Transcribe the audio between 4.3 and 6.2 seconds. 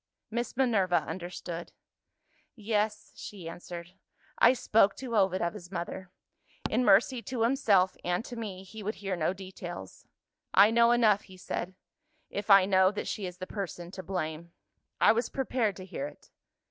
"I spoke to Ovid of his mother.